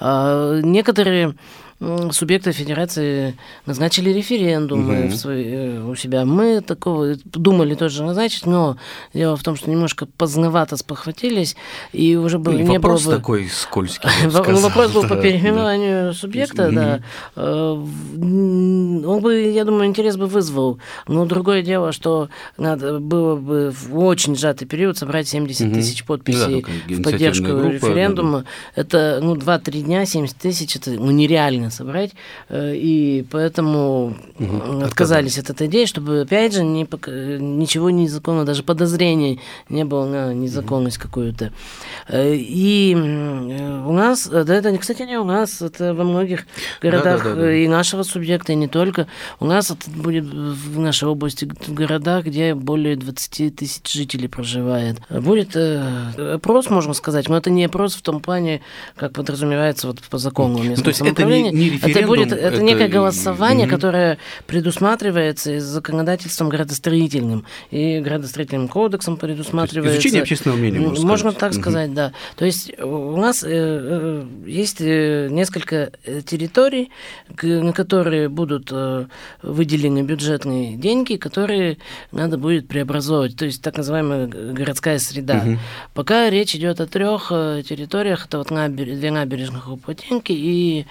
[0.00, 1.34] А некоторые
[1.78, 3.36] субъекты федерации
[3.66, 5.08] назначили референдумы угу.
[5.08, 6.24] в свои, э, у себя.
[6.24, 8.78] Мы такого думали тоже назначить, но
[9.12, 11.54] дело в том, что немножко поздновато спохватились,
[11.92, 13.16] и уже бы, ну, не вопрос было бы...
[13.18, 14.08] такой скользкий.
[14.26, 17.00] Вопрос был по переименованию субъекта, да.
[17.36, 20.78] Э, он бы, я думаю, интерес бы вызвал.
[21.06, 26.64] Но другое дело, что надо было бы в очень сжатый период собрать 70 тысяч подписей
[26.88, 28.44] в поддержку референдума.
[28.74, 32.12] Это, ну, 2-3 дня, 70 тысяч, это ну, нереально реально собрать,
[32.48, 36.82] э, и поэтому угу, отказались от этой идеи, чтобы, опять же, не,
[37.40, 41.04] ничего незаконного, даже подозрений не было на незаконность угу.
[41.04, 41.52] какую-то.
[42.08, 46.46] Э, и у нас, да это, кстати, не у нас, это во многих
[46.82, 47.54] городах да, да, да, да.
[47.54, 49.06] и нашего субъекта, и не только.
[49.40, 54.96] У нас это будет в нашей области в городах, где более 20 тысяч жителей проживает.
[55.10, 58.60] Будет э, опрос, можно сказать, но это не опрос в том плане,
[58.96, 62.02] как подразумевается вот по закону ну, то есть это не, не референдум.
[62.02, 63.74] Это будет это, это некое голосование, угу.
[63.74, 69.96] которое предусматривается законодательством градостроительным и градостроительным кодексом предусматривается.
[69.96, 71.38] изучение общественного мнения, можно, можно сказать.
[71.40, 71.60] так угу.
[71.60, 72.12] сказать, да.
[72.36, 75.92] То есть у нас э, э, есть э, несколько
[76.26, 76.90] территорий,
[77.42, 78.72] на которые будут
[79.42, 81.78] выделены бюджетные деньги, которые
[82.12, 85.42] надо будет преобразовывать, то есть так называемая городская среда.
[85.44, 85.58] Угу.
[85.94, 88.86] Пока речь идет о трех территориях, это вот набер...
[88.96, 90.86] две набережных у Плотинки и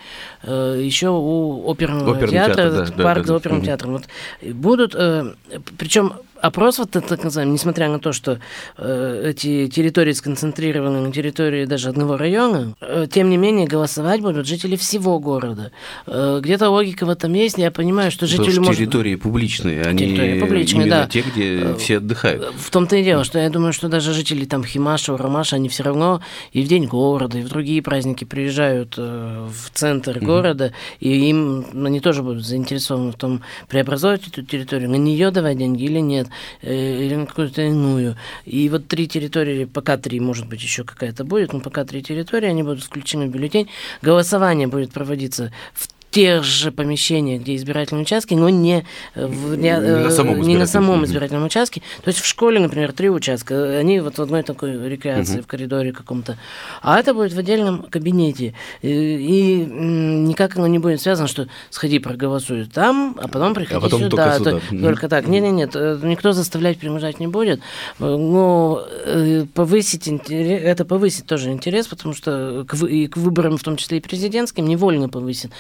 [0.47, 3.65] Э, еще у оперного театра, театр, да, парк да, за оперным да.
[3.67, 3.91] театром.
[3.93, 4.03] Вот,
[4.41, 5.33] будут, э,
[5.77, 8.39] причем опрос, вот так называемый, несмотря на то, что
[8.77, 14.45] э, эти территории сконцентрированы на территории даже одного района, э, тем не менее голосовать будут
[14.45, 15.71] жители всего города.
[16.07, 18.47] Э, где-то логика в этом есть, я понимаю, что жители...
[18.47, 21.07] Потому что территории публичные, они территории публичные, именно да.
[21.07, 22.53] те, где э, все отдыхают.
[22.55, 25.83] В том-то и дело, что я думаю, что даже жители там Химаша, Ромаша, они все
[25.83, 26.21] равно
[26.51, 30.25] и в день города, и в другие праздники приезжают э, в центр угу.
[30.25, 35.57] города, и им они тоже будут заинтересованы в том, преобразовать эту территорию, на нее давать
[35.57, 36.24] деньги или нет.
[36.61, 38.15] Э, или на какую-то иную.
[38.45, 42.47] И вот три территории, пока три, может быть, еще какая-то будет, но пока три территории,
[42.47, 43.69] они будут включены в бюллетень.
[44.01, 50.03] Голосование будет проводиться в тех же помещениях, где избирательные участки, но не, в, не, не,
[50.03, 51.81] на, самом не на самом избирательном участке.
[52.05, 55.43] То есть в школе, например, три участка, они вот в одной такой рекреации, угу.
[55.43, 56.37] в коридоре каком-то.
[56.81, 58.53] А это будет в отдельном кабинете.
[58.81, 63.81] И, и никак оно не будет связано, что сходи проголосуй там, а потом приходи а
[63.81, 64.39] потом сюда.
[64.39, 64.87] Только, сюда.
[64.87, 65.27] только так.
[65.27, 67.59] Нет, нет, нет, никто заставлять принуждать не будет.
[67.99, 73.63] Но э, повысить интерес, это повысит тоже интерес, потому что к, и к выборам, в
[73.63, 75.51] том числе и президентским, невольно повысит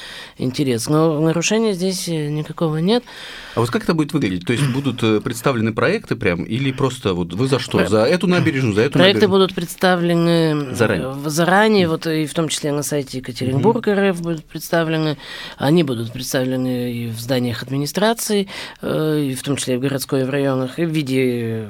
[0.45, 0.87] интерес.
[0.87, 3.03] Но нарушения здесь никакого нет.
[3.55, 4.45] А вот как это будет выглядеть?
[4.45, 7.85] То есть будут представлены проекты прям или просто вот вы за что?
[7.87, 9.39] За эту набережную, за эту Проекты набережную?
[9.41, 15.17] будут представлены заранее, заранее вот и в том числе на сайте Екатеринбурга РФ будут представлены.
[15.57, 18.47] Они будут представлены и в зданиях администрации,
[18.81, 21.67] и в том числе и в городской и в районах, и в виде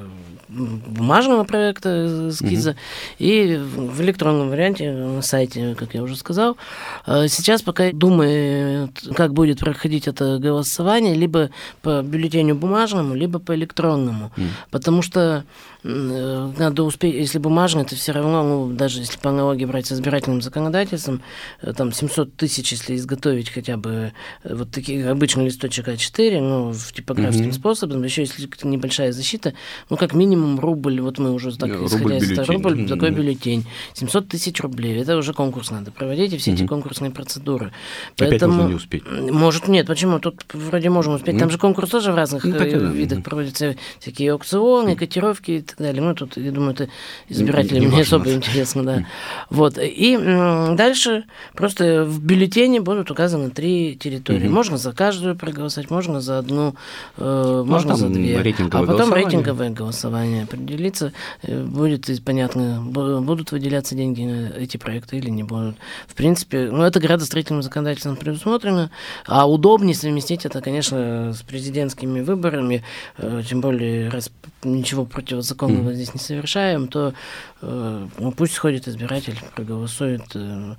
[0.48, 2.78] бумажного проекта эскиза угу.
[3.18, 6.56] и в электронном варианте на сайте, как я уже сказал.
[7.04, 11.50] А сейчас пока думаю, как будет проходить это голосование, либо
[11.82, 14.32] по бюллетеню бумажному, либо по электронному.
[14.36, 14.46] Mm.
[14.70, 15.44] Потому что
[15.75, 19.92] Э, надо успеть, если бумажный, это все равно, ну, даже если по аналогии брать с
[19.92, 21.22] избирательным законодательством,
[21.62, 26.72] э, там 700 тысяч, если изготовить хотя бы э, вот такие обычный листочек А4, ну,
[26.72, 27.52] в типографским mm-hmm.
[27.52, 29.54] способом, еще если небольшая защита,
[29.88, 32.88] ну, как минимум рубль, вот мы уже так, рубль исходя из этого, рубль, mm-hmm.
[32.88, 36.54] такой бюллетень, 700 тысяч рублей, это уже конкурс надо проводить, и все mm-hmm.
[36.54, 37.72] эти конкурсные процедуры.
[38.16, 39.04] Опять Поэтому, можно не успеть.
[39.08, 40.18] Может, нет, почему?
[40.18, 41.38] Тут вроде можем успеть, mm-hmm.
[41.38, 43.22] там же конкурс тоже в разных ну, видах mm-hmm.
[43.22, 46.02] проводится, всякие аукционы, котировки так далее.
[46.02, 46.88] Ну, тут, я думаю, это
[47.28, 49.06] избирателям не, не, не особо интересно, да.
[49.50, 49.78] Вот.
[49.78, 54.48] И дальше просто в бюллетене будут указаны три территории.
[54.48, 56.74] Можно за каждую проголосовать, можно за одну,
[57.16, 58.38] э, ну, можно за две.
[58.38, 61.12] А потом рейтинговое голосование определится.
[61.42, 65.76] Э, будет понятно, будут выделяться деньги на эти проекты или не будут.
[66.06, 68.90] В принципе, ну, это градостроительным законодательством предусмотрено.
[69.26, 72.82] А удобнее совместить это, конечно, с президентскими выборами,
[73.18, 74.30] э, тем более, раз
[74.64, 75.94] ничего противозаконного mm.
[75.94, 77.14] здесь не совершаем, то
[77.62, 80.22] ну, пусть сходит избиратель, проголосует.
[80.34, 80.74] Э,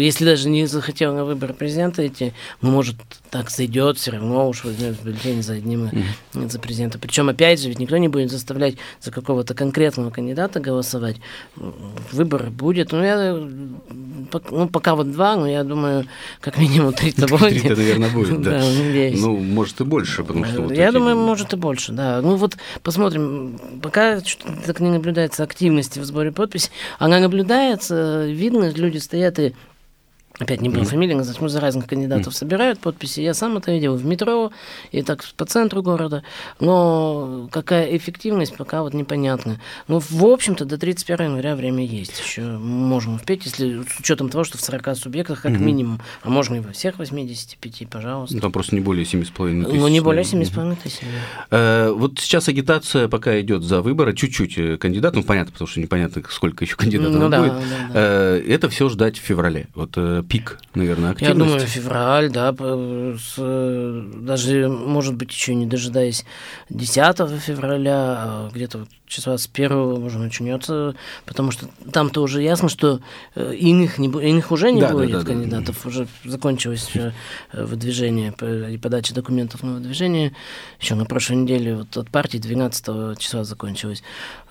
[0.00, 2.94] если даже не захотел на выборы президента идти, ну, может,
[3.30, 5.86] так зайдет, все равно уж возьмет бюллетень за одним
[6.32, 6.48] mm.
[6.48, 7.00] за президента.
[7.00, 11.16] Причем, опять же, ведь никто не будет заставлять за какого-то конкретного кандидата голосовать.
[12.12, 12.92] Выбор будет.
[12.92, 16.06] Ну, я, ну, пока вот два, но я думаю,
[16.40, 17.48] как минимум три-то будет.
[17.48, 18.62] Три-то, наверное, будет, да.
[19.16, 20.72] Ну, может и больше, потому что...
[20.72, 22.20] Я думаю, может и больше, да.
[22.22, 23.58] Ну, вот посмотрим.
[23.82, 24.20] Пока
[24.64, 25.42] так не наблюдается
[25.96, 26.70] активности в сборе подписей.
[26.98, 29.54] Она наблюдается, видно, люди стоят и
[30.38, 30.86] опять не буду mm-hmm.
[30.86, 32.36] фамилии назвать, мы за разных кандидатов mm-hmm.
[32.36, 33.20] собирают подписи.
[33.20, 34.52] Я сам это видел в метро
[34.92, 36.22] и так по центру города.
[36.60, 39.60] Но какая эффективность, пока вот непонятно.
[39.88, 42.20] Но, в общем-то, до 31 января время есть.
[42.20, 45.58] Еще можно успеть, если с учетом того, что в 40 субъектах как mm-hmm.
[45.58, 48.34] минимум, а можно и во всех 85, пожалуйста.
[48.34, 49.78] Ну, там просто не более 7,5 тысяч.
[49.78, 51.00] Ну, не более 7,5 тысяч.
[51.50, 55.80] Э, вот сейчас агитация пока идет за выборы, чуть-чуть э, кандидат, ну, понятно, потому что
[55.80, 57.52] непонятно, сколько еще кандидатов ну, да, будет.
[57.52, 57.90] Да, да.
[57.94, 59.68] Э, это все ждать в феврале.
[59.74, 59.96] Вот
[60.28, 61.38] пик, наверное, активности?
[61.38, 63.34] Я думаю, февраль, да, с,
[64.14, 66.24] даже, может быть, еще не дожидаясь
[66.70, 66.96] 10
[67.40, 73.00] февраля, а где-то числа с первого уже начнется, потому что там-то уже ясно, что
[73.34, 75.88] э, иных, не, иных уже не да, будет да, да, кандидатов, да.
[75.88, 77.12] уже закончилось э,
[77.52, 78.34] выдвижение
[78.70, 80.32] и подача документов на выдвижение.
[80.80, 84.02] Еще на прошлой неделе вот от партии 12 числа закончилось.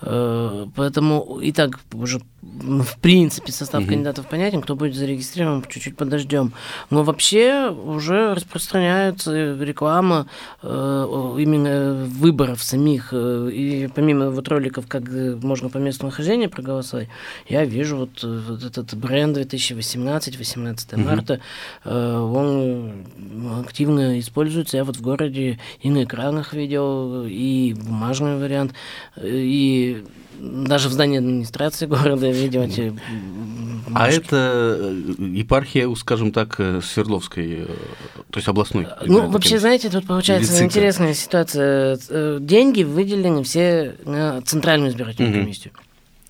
[0.01, 3.89] Э, поэтому и так уже в принципе состав угу.
[3.89, 6.53] кандидатов понятен, кто будет зарегистрирован, чуть-чуть подождем.
[6.89, 10.27] Но вообще уже распространяется реклама
[10.61, 13.13] именно выборов самих.
[13.13, 17.07] И помимо вот вот роликов, как э, можно по месту нахождения проголосовать,
[17.47, 21.03] я вижу вот, э, вот этот бренд 2018, 18 mm-hmm.
[21.03, 21.39] марта,
[21.83, 23.05] э, он
[23.65, 24.77] активно используется.
[24.77, 28.73] Я вот в городе и на экранах видел, и бумажный вариант,
[29.21, 30.03] и
[30.39, 32.93] даже в здании администрации города видел эти
[33.93, 37.67] А это епархия, скажем так, Свердловской,
[38.29, 38.87] то есть областной?
[39.05, 41.97] Ну, вообще, знаете, тут получается интересная ситуация.
[42.39, 45.41] Деньги выделены все на Центральную избирательную угу.
[45.41, 45.73] комиссию.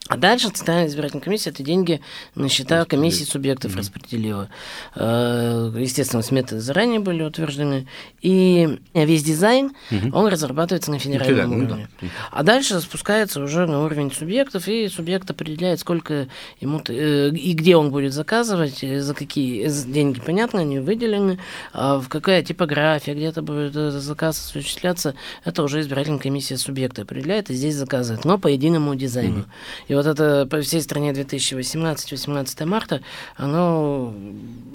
[0.08, 2.00] А дальше Центральная избирательная комиссия эти деньги
[2.36, 3.78] на счета комиссии субъектов mm-hmm.
[3.80, 4.50] распределила.
[4.94, 7.88] Э, естественно, сметы заранее были утверждены.
[8.22, 10.12] И весь дизайн, mm-hmm.
[10.14, 11.88] он разрабатывается на федеральном ну, уровне.
[12.00, 12.08] Да.
[12.32, 16.28] А дальше спускается уже на уровень субъектов, и субъект определяет, сколько
[16.60, 21.40] ему э, и где он будет заказывать, за какие деньги, понятно, они выделены,
[21.74, 27.56] а в какая типография, где-то будет заказ осуществляться, это уже избирательная комиссия субъекта определяет, и
[27.56, 29.40] здесь заказывает, но по единому дизайну.
[29.40, 33.02] Mm-hmm вот это по всей стране 2018-18 марта,
[33.36, 34.14] оно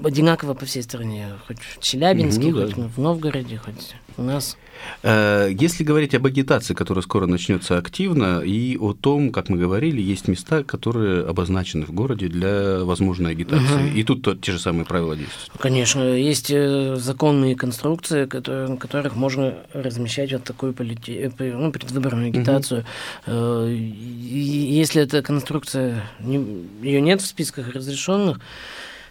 [0.03, 2.89] одинаково по всей стране, хоть в Челябинске, ну, хоть да.
[2.89, 4.57] в Новгороде, хоть у нас.
[5.03, 10.01] Э, если говорить об агитации, которая скоро начнется активно, и о том, как мы говорили,
[10.01, 13.89] есть места, которые обозначены в городе для возможной агитации.
[13.89, 13.97] Угу.
[13.97, 15.53] И тут те же самые правила действуют.
[15.59, 21.31] Конечно, есть э, законные конструкции, которые, которых можно размещать вот такую полити...
[21.39, 22.85] Э, ну, предвыборную агитацию.
[23.27, 23.67] Угу.
[23.67, 28.39] Если эта конструкция, ее нет в списках разрешенных,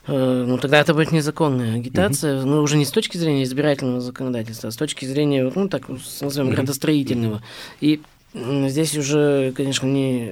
[0.08, 2.48] э, ну тогда это будет незаконная агитация, угу.
[2.48, 5.90] ну уже не с точки зрения избирательного законодательства, а с точки зрения, ну так
[6.22, 7.44] назовем, градостроительного.
[7.82, 8.02] И
[8.34, 10.28] Здесь уже, конечно, не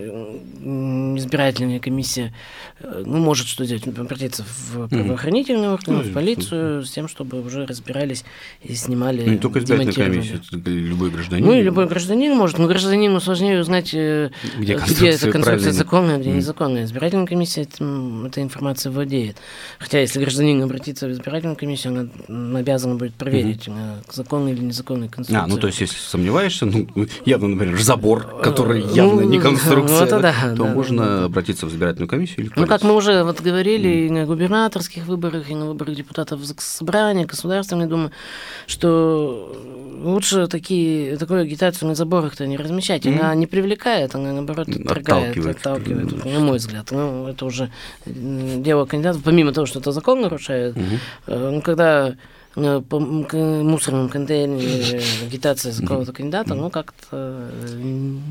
[1.17, 2.31] избирательная комиссия
[2.79, 7.41] э, ну, может что делать, обратиться в правоохранительные органы, ну, в полицию, с тем, чтобы
[7.41, 8.23] уже разбирались
[8.61, 9.23] и снимали.
[9.23, 11.43] Ну, не только избирательная комиссия, любой гражданин.
[11.43, 14.29] Ну, и любой гражданин может, но гражданину сложнее узнать, э,
[14.59, 16.83] где, где эта конструкция законная, где незаконная.
[16.83, 19.37] Избирательная комиссия этим, этой информацией владеет.
[19.79, 24.13] Хотя, если гражданин обратится в избирательную комиссию, она обязана будет проверить, mm-hmm.
[24.13, 25.43] законная или незаконная конструкция.
[25.43, 26.87] А, ну, то есть, если сомневаешься, ну,
[27.25, 31.65] явно, например, забор, который явно не ну, конструкция, ну, да, то да, можно да, обратиться
[31.65, 34.07] в избирательную комиссию или Ну, как мы уже вот говорили mm.
[34.07, 38.11] и на губернаторских выборах, и на выборах депутатов собрания, Государственной Думы,
[38.67, 39.55] что
[40.03, 43.05] лучше такие, такую агитацию на заборах-то не размещать.
[43.05, 43.19] Mm.
[43.19, 46.91] Она не привлекает, она, наоборот, отторгает, отталкивает, отталкивает на мой взгляд.
[46.91, 47.71] Ну, это уже
[48.05, 50.75] дело кандидатов, помимо того, что это закон нарушает.
[50.75, 51.51] Mm-hmm.
[51.51, 52.15] Ну, когда
[52.59, 57.79] Э, по мусорным контейнере агитация за какого-то кандидата, ну, как-то э,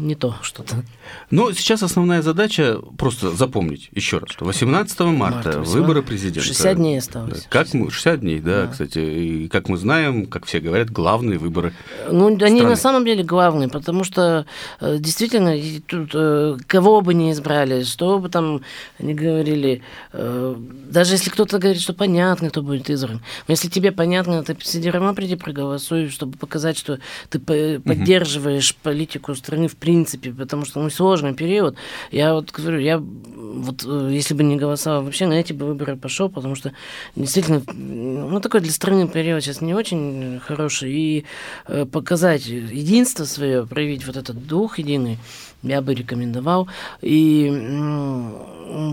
[0.00, 0.82] не то что-то.
[1.30, 5.74] Но сейчас основная задача просто запомнить еще раз, что 18 марта, марта 18...
[5.74, 6.40] выборы президента.
[6.40, 7.46] 60 дней осталось.
[7.48, 11.38] Как мы, 60 дней, да, да, кстати, и как мы знаем, как все говорят, главные
[11.38, 11.72] выборы
[12.10, 12.50] Ну, страны.
[12.50, 14.44] они на самом деле главные, потому что
[14.80, 15.54] э, действительно,
[15.86, 18.62] тут кого бы ни избрали, что бы там
[18.98, 24.15] ни говорили, даже если кто-то говорит, что понятно, кто будет избран, но если тебе понятно,
[24.24, 26.98] понятно, ты сиди равно приди проголосуй, чтобы показать, что
[27.28, 28.78] ты поддерживаешь угу.
[28.82, 31.76] политику страны в принципе, потому что ну, сложный период.
[32.10, 35.96] Я вот говорю, я вот э, если бы не голосовал вообще, на эти бы выборы
[35.96, 36.72] пошел, потому что
[37.14, 41.24] действительно, ну, такой для страны период сейчас не очень хороший, и
[41.66, 45.18] э, показать единство свое, проявить вот этот дух единый,
[45.62, 46.68] я бы рекомендовал.
[47.02, 47.50] И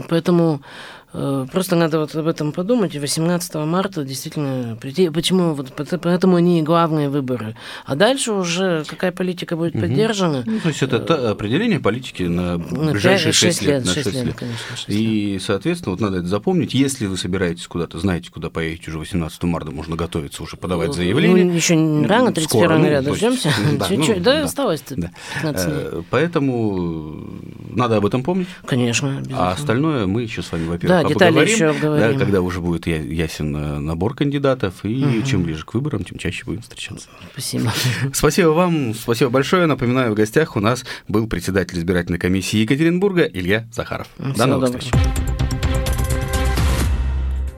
[0.10, 2.96] поэтому Э, просто надо вот об этом подумать.
[2.96, 5.10] И 18 марта действительно прийти.
[5.10, 5.54] Почему?
[5.54, 7.56] Вот поэтому они главные выборы.
[7.86, 10.44] А дальше уже какая политика будет поддержана.
[10.46, 13.86] Ну, то есть это э, определение политики на ближайшие 6 лет.
[13.88, 14.36] 6 лет, лет.
[14.36, 16.74] Конечно, 6 и, соответственно, вот надо это запомнить.
[16.74, 20.94] Если вы собираетесь куда-то, знаете, куда поедете уже 18 марта, можно готовиться уже подавать ну,
[20.94, 21.46] заявление.
[21.46, 23.50] Ну, еще не рано, 31 января ну, дождемся.
[23.80, 24.18] Да, Чуть-чуть.
[24.18, 25.12] Ну, да, да, осталось да.
[25.42, 25.76] 15 дней.
[25.78, 28.48] Э, поэтому надо об этом помнить.
[28.66, 29.22] Конечно.
[29.34, 32.18] А остальное мы еще с вами, во-первых, да, детали еще обговорим.
[32.18, 35.26] Да, когда уже будет ясен э, набор кандидатов, и угу.
[35.26, 37.08] чем ближе к выборам, тем чаще будем встречаться.
[37.32, 37.72] Спасибо.
[38.14, 39.66] Спасибо вам, спасибо большое.
[39.66, 44.08] Напоминаю, в гостях у нас был председатель избирательной комиссии Екатеринбурга Илья Захаров.
[44.16, 44.80] Всего До новых доброго.
[44.80, 45.23] встреч.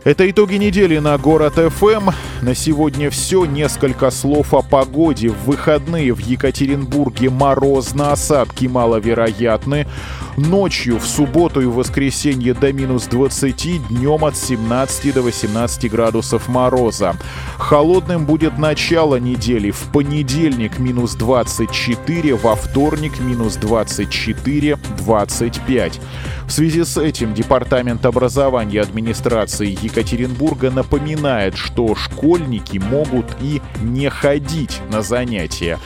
[0.06, 2.12] Это итоги недели на Город ФМ.
[2.43, 3.45] На сегодня все.
[3.45, 5.30] Несколько слов о погоде.
[5.30, 9.88] В выходные в Екатеринбурге морозно, осадки маловероятны.
[10.38, 17.16] Ночью в субботу и воскресенье до минус 20, днем от 17 до 18 градусов мороза.
[17.58, 19.72] Холодным будет начало недели.
[19.72, 25.99] В понедельник минус 24, во вторник минус 24, 25.
[26.47, 34.79] В связи с этим Департамент образования администрации Екатеринбурга напоминает, что школьники могут и не ходить
[34.91, 35.79] на занятия.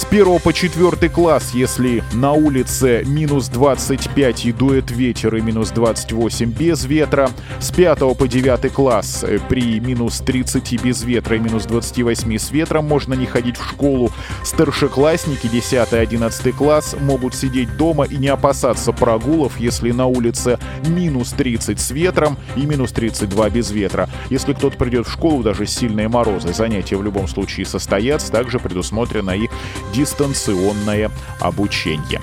[0.00, 5.72] С 1 по 4 класс, если на улице минус 25 и дует ветер и минус
[5.72, 7.28] 28 без ветра.
[7.58, 12.50] С 5 по 9 класс э, при минус 30 без ветра и минус 28 с
[12.50, 14.10] ветром можно не ходить в школу.
[14.42, 20.58] Старшеклассники 10 и 11 класс могут сидеть дома и не опасаться прогулов, если на улице
[20.86, 24.08] минус 30 с ветром и минус 32 без ветра.
[24.30, 28.32] Если кто-то придет в школу, даже сильные морозы, занятия в любом случае состоятся.
[28.32, 29.50] Также предусмотрено и
[29.92, 31.10] дистанционное
[31.40, 32.20] обучение.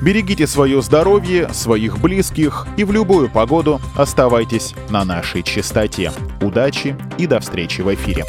[0.00, 6.12] Берегите свое здоровье, своих близких и в любую погоду оставайтесь на нашей частоте.
[6.40, 8.24] Удачи и до встречи в эфире.